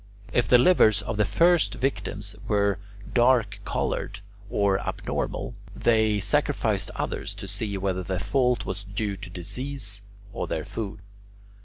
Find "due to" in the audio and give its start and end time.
8.83-9.29